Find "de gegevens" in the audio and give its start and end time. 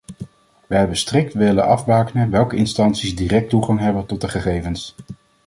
4.21-4.95